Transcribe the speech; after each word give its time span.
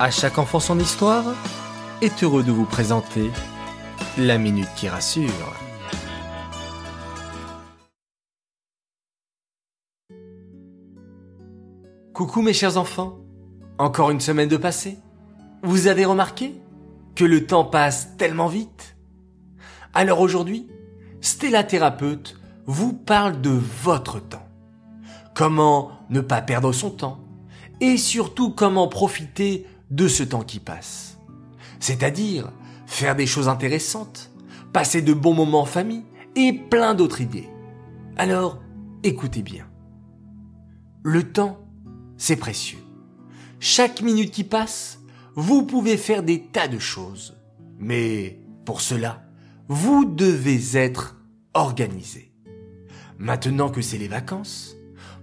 À 0.00 0.12
chaque 0.12 0.38
enfant 0.38 0.60
son 0.60 0.78
histoire 0.78 1.24
est 2.02 2.22
heureux 2.22 2.44
de 2.44 2.52
vous 2.52 2.66
présenter 2.66 3.32
la 4.16 4.38
minute 4.38 4.68
qui 4.76 4.88
rassure. 4.88 5.56
Coucou 12.12 12.42
mes 12.42 12.52
chers 12.52 12.76
enfants, 12.76 13.18
encore 13.78 14.12
une 14.12 14.20
semaine 14.20 14.48
de 14.48 14.56
passé. 14.56 14.98
Vous 15.64 15.88
avez 15.88 16.04
remarqué 16.04 16.54
que 17.16 17.24
le 17.24 17.44
temps 17.44 17.64
passe 17.64 18.16
tellement 18.16 18.46
vite? 18.46 18.96
Alors 19.94 20.20
aujourd'hui, 20.20 20.68
Stella 21.20 21.64
Thérapeute 21.64 22.38
vous 22.66 22.92
parle 22.92 23.40
de 23.40 23.50
votre 23.50 24.20
temps. 24.20 24.46
Comment 25.34 25.90
ne 26.08 26.20
pas 26.20 26.40
perdre 26.40 26.70
son 26.70 26.90
temps? 26.90 27.18
Et 27.80 27.96
surtout 27.96 28.50
comment 28.50 28.86
profiter 28.86 29.66
de 29.90 30.08
ce 30.08 30.22
temps 30.22 30.42
qui 30.42 30.60
passe. 30.60 31.18
C'est-à-dire 31.80 32.52
faire 32.86 33.16
des 33.16 33.26
choses 33.26 33.48
intéressantes, 33.48 34.30
passer 34.72 35.02
de 35.02 35.12
bons 35.14 35.34
moments 35.34 35.62
en 35.62 35.66
famille 35.66 36.04
et 36.36 36.52
plein 36.52 36.94
d'autres 36.94 37.20
idées. 37.20 37.48
Alors, 38.16 38.60
écoutez 39.02 39.42
bien. 39.42 39.66
Le 41.02 41.32
temps, 41.32 41.58
c'est 42.16 42.36
précieux. 42.36 42.78
Chaque 43.60 44.02
minute 44.02 44.30
qui 44.30 44.44
passe, 44.44 45.00
vous 45.34 45.62
pouvez 45.62 45.96
faire 45.96 46.22
des 46.22 46.42
tas 46.42 46.68
de 46.68 46.78
choses. 46.78 47.36
Mais 47.78 48.40
pour 48.64 48.80
cela, 48.80 49.22
vous 49.68 50.04
devez 50.04 50.76
être 50.76 51.16
organisé. 51.54 52.32
Maintenant 53.18 53.68
que 53.68 53.82
c'est 53.82 53.98
les 53.98 54.08
vacances, 54.08 54.76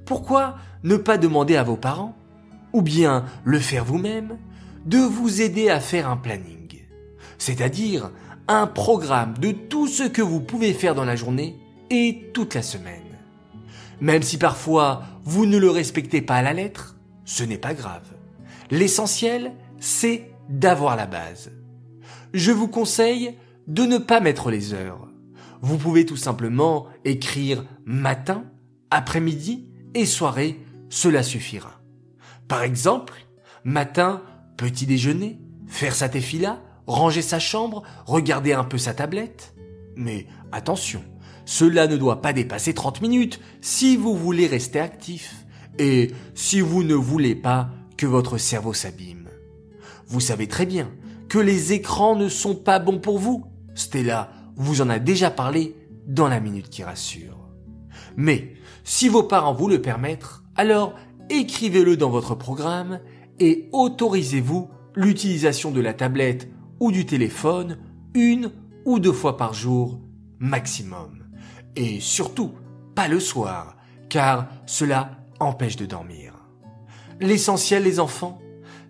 pourquoi 0.05 0.57
ne 0.83 0.97
pas 0.97 1.17
demander 1.17 1.55
à 1.55 1.63
vos 1.63 1.77
parents, 1.77 2.15
ou 2.73 2.81
bien 2.81 3.25
le 3.43 3.59
faire 3.59 3.85
vous-même, 3.85 4.37
de 4.85 4.99
vous 4.99 5.41
aider 5.41 5.69
à 5.69 5.79
faire 5.79 6.09
un 6.09 6.17
planning, 6.17 6.81
c'est-à-dire 7.37 8.11
un 8.47 8.67
programme 8.67 9.37
de 9.37 9.51
tout 9.51 9.87
ce 9.87 10.03
que 10.03 10.21
vous 10.21 10.39
pouvez 10.39 10.73
faire 10.73 10.95
dans 10.95 11.05
la 11.05 11.15
journée 11.15 11.57
et 11.89 12.29
toute 12.33 12.53
la 12.53 12.61
semaine. 12.61 13.01
Même 13.99 14.21
si 14.21 14.37
parfois 14.37 15.03
vous 15.23 15.45
ne 15.45 15.57
le 15.57 15.69
respectez 15.69 16.21
pas 16.21 16.35
à 16.35 16.41
la 16.41 16.53
lettre, 16.53 16.97
ce 17.23 17.43
n'est 17.43 17.57
pas 17.57 17.73
grave. 17.73 18.07
L'essentiel, 18.69 19.53
c'est 19.79 20.29
d'avoir 20.49 20.95
la 20.95 21.07
base. 21.07 21.51
Je 22.33 22.51
vous 22.51 22.67
conseille 22.67 23.35
de 23.67 23.83
ne 23.83 23.97
pas 23.97 24.19
mettre 24.19 24.51
les 24.51 24.73
heures. 24.73 25.07
Vous 25.61 25.77
pouvez 25.77 26.05
tout 26.05 26.17
simplement 26.17 26.87
écrire 27.05 27.65
matin, 27.85 28.43
après-midi 28.91 29.69
et 29.95 30.05
soirée, 30.05 30.59
cela 30.89 31.23
suffira. 31.23 31.81
Par 32.47 32.61
exemple, 32.61 33.13
matin, 33.63 34.21
Petit 34.57 34.85
déjeuner, 34.85 35.39
faire 35.67 35.95
sa 35.95 36.09
tefila, 36.09 36.61
ranger 36.87 37.21
sa 37.21 37.39
chambre, 37.39 37.83
regarder 38.05 38.53
un 38.53 38.63
peu 38.63 38.77
sa 38.77 38.93
tablette. 38.93 39.53
Mais 39.95 40.27
attention, 40.51 41.03
cela 41.45 41.87
ne 41.87 41.97
doit 41.97 42.21
pas 42.21 42.33
dépasser 42.33 42.73
30 42.73 43.01
minutes 43.01 43.39
si 43.61 43.97
vous 43.97 44.15
voulez 44.15 44.47
rester 44.47 44.79
actif 44.79 45.45
et 45.77 46.11
si 46.33 46.61
vous 46.61 46.83
ne 46.83 46.95
voulez 46.95 47.35
pas 47.35 47.69
que 47.97 48.05
votre 48.05 48.37
cerveau 48.37 48.73
s'abîme. 48.73 49.29
Vous 50.07 50.19
savez 50.19 50.47
très 50.47 50.65
bien 50.65 50.89
que 51.29 51.39
les 51.39 51.73
écrans 51.73 52.15
ne 52.15 52.29
sont 52.29 52.55
pas 52.55 52.79
bons 52.79 52.99
pour 52.99 53.19
vous. 53.19 53.45
Stella 53.73 54.31
vous 54.55 54.81
en 54.81 54.89
a 54.89 54.99
déjà 54.99 55.31
parlé 55.31 55.75
dans 56.07 56.27
la 56.27 56.39
minute 56.39 56.69
qui 56.69 56.83
rassure. 56.83 57.37
Mais 58.15 58.53
si 58.83 59.09
vos 59.09 59.23
parents 59.23 59.53
vous 59.53 59.67
le 59.67 59.81
permettent, 59.81 60.25
alors 60.55 60.93
écrivez-le 61.29 61.97
dans 61.97 62.09
votre 62.09 62.35
programme 62.35 62.99
et 63.39 63.69
autorisez-vous 63.71 64.69
l'utilisation 64.95 65.71
de 65.71 65.81
la 65.81 65.93
tablette 65.93 66.49
ou 66.79 66.91
du 66.91 67.05
téléphone 67.05 67.77
une 68.13 68.51
ou 68.85 68.99
deux 68.99 69.11
fois 69.11 69.37
par 69.37 69.53
jour 69.53 69.99
maximum. 70.39 71.25
Et 71.75 71.99
surtout, 71.99 72.53
pas 72.95 73.07
le 73.07 73.19
soir, 73.19 73.75
car 74.09 74.47
cela 74.65 75.11
empêche 75.39 75.75
de 75.75 75.85
dormir. 75.85 76.33
L'essentiel, 77.19 77.83
les 77.83 77.99
enfants, 77.99 78.39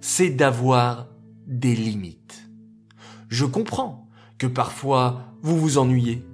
c'est 0.01 0.29
d'avoir 0.29 1.07
des 1.47 1.75
limites. 1.75 2.50
Je 3.29 3.45
comprends 3.45 4.07
que 4.38 4.47
parfois 4.47 5.34
vous 5.41 5.57
vous 5.57 5.78
ennuyez. 5.78 6.25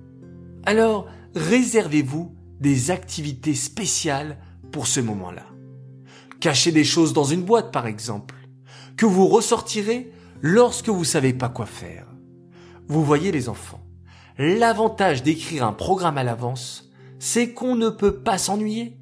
Alors, 0.66 1.08
réservez-vous 1.36 2.36
des 2.60 2.92
activités 2.92 3.56
spéciales 3.56 4.38
pour 4.72 4.88
ce 4.88 5.00
moment-là. 5.00 5.46
Cachez 6.42 6.72
des 6.72 6.84
choses 6.84 7.14
dans 7.14 7.24
une 7.24 7.44
boîte, 7.44 7.72
par 7.72 7.86
exemple, 7.86 8.36
que 8.98 9.06
vous 9.06 9.28
ressortirez 9.28 10.12
lorsque 10.42 10.90
vous 10.90 11.04
savez 11.04 11.34
pas 11.34 11.50
quoi 11.50 11.68
faire. 11.68 12.08
Vous 12.88 13.06
voyez 13.06 13.32
les 13.32 13.48
enfants, 13.48 13.86
l'avantage 14.40 15.22
d'écrire 15.22 15.68
un 15.68 15.72
programme 15.72 16.18
à 16.18 16.24
l'avance, 16.24 16.90
c'est 17.20 17.54
qu'on 17.54 17.76
ne 17.76 17.90
peut 17.90 18.16
pas 18.16 18.40
s'ennuyer. 18.40 18.98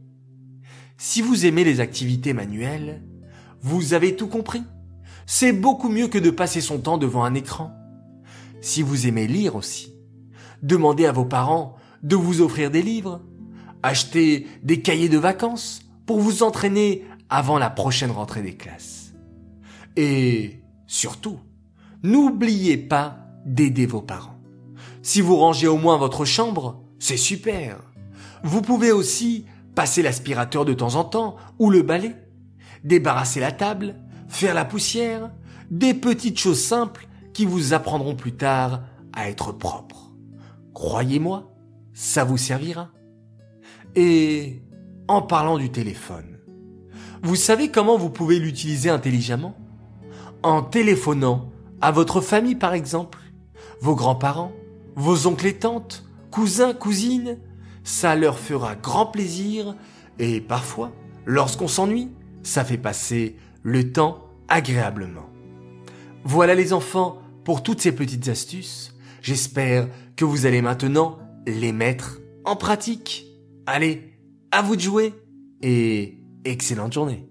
Si 0.98 1.22
vous 1.22 1.46
aimez 1.46 1.64
les 1.64 1.80
activités 1.80 2.34
manuelles, 2.34 3.02
vous 3.62 3.94
avez 3.94 4.18
tout 4.18 4.28
compris. 4.28 4.64
C'est 5.26 5.54
beaucoup 5.54 5.88
mieux 5.88 6.10
que 6.10 6.18
de 6.18 6.32
passer 6.32 6.60
son 6.60 6.80
temps 6.80 6.98
devant 6.98 7.24
un 7.24 7.36
écran. 7.36 7.72
Si 8.60 8.82
vous 8.82 9.08
aimez 9.08 9.28
lire 9.28 9.56
aussi, 9.56 9.94
demandez 10.62 11.06
à 11.06 11.14
vos 11.14 11.24
parents 11.24 11.78
de 12.04 12.18
vous 12.18 12.42
offrir 12.42 12.70
des 12.70 12.82
livres, 12.82 13.22
achetez 13.82 14.46
des 14.62 14.82
cahiers 14.82 15.08
de 15.08 15.18
vacances 15.18 15.84
pour 16.06 16.20
vous 16.20 16.44
entraîner 16.44 17.06
avant 17.30 17.58
la 17.58 17.70
prochaine 17.70 18.12
rentrée 18.12 18.42
des 18.42 18.56
classes. 18.56 19.14
Et 19.96 20.62
surtout, 20.88 21.40
n'oubliez 22.04 22.78
pas 22.78 23.20
d'aider 23.46 23.86
vos 23.86 24.02
parents. 24.02 24.40
Si 25.02 25.22
vous 25.22 25.38
rangez 25.38 25.68
au 25.68 25.78
moins 25.78 25.98
votre 25.98 26.26
chambre, 26.26 26.84
c'est 27.00 27.18
super. 27.18 27.80
Vous 28.44 28.62
pouvez 28.62 28.92
aussi 28.92 29.46
passer 29.76 30.02
l'aspirateur 30.02 30.66
de 30.66 30.74
temps 30.74 30.96
en 30.96 31.04
temps 31.04 31.36
ou 31.58 31.70
le 31.70 31.82
balai, 31.82 32.16
débarrasser 32.84 33.40
la 33.40 33.52
table, 33.52 33.96
faire 34.28 34.54
la 34.54 34.66
poussière, 34.66 35.32
des 35.72 35.94
petites 35.94 36.40
choses 36.40 36.62
simples 36.62 37.08
qui 37.34 37.46
vous 37.46 37.74
apprendront 37.74 38.16
plus 38.16 38.36
tard 38.36 38.84
à 39.14 39.30
être 39.30 39.52
propre. 39.52 40.12
Croyez-moi, 40.74 41.54
ça 41.94 42.24
vous 42.24 42.38
servira. 42.38 42.90
Et 43.96 44.62
en 45.08 45.22
parlant 45.22 45.58
du 45.58 45.72
téléphone, 45.72 46.39
vous 47.22 47.36
savez 47.36 47.70
comment 47.70 47.98
vous 47.98 48.10
pouvez 48.10 48.40
l'utiliser 48.40 48.90
intelligemment? 48.90 49.56
En 50.44 50.62
téléphonant 50.62 51.50
à 51.82 51.92
votre 51.92 52.22
famille 52.22 52.56
par 52.56 52.74
exemple, 52.74 53.20
vos 53.82 53.96
grands-parents, 53.96 54.52
vos 54.96 55.28
oncles 55.28 55.48
et 55.48 55.58
tantes, 55.58 56.06
cousins, 56.32 56.74
cousines. 56.74 57.38
Ça 57.84 58.16
leur 58.16 58.38
fera 58.38 58.76
grand 58.76 59.08
plaisir 59.08 59.76
et 60.20 60.42
parfois, 60.42 60.92
lorsqu'on 61.26 61.68
s'ennuie, 61.68 62.10
ça 62.44 62.64
fait 62.64 62.78
passer 62.78 63.38
le 63.64 63.92
temps 63.92 64.26
agréablement. 64.48 65.30
Voilà 66.24 66.56
les 66.56 66.74
enfants 66.74 67.20
pour 67.44 67.64
toutes 67.64 67.82
ces 67.82 67.94
petites 67.94 68.28
astuces. 68.28 68.96
J'espère 69.22 69.88
que 70.16 70.26
vous 70.26 70.46
allez 70.46 70.62
maintenant 70.62 71.18
les 71.48 71.72
mettre 71.72 72.20
en 72.46 72.56
pratique. 72.56 73.26
Allez, 73.66 74.14
à 74.52 74.62
vous 74.62 74.76
de 74.76 74.82
jouer 74.82 75.14
et 75.62 76.19
excellente 76.46 76.94
journée. 76.94 77.29